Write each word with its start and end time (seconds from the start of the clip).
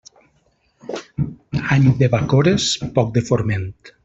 Any 1.75 1.87
de 2.01 2.11
bacores, 2.17 2.67
poc 2.97 3.17
de 3.19 3.27
forment. 3.33 3.73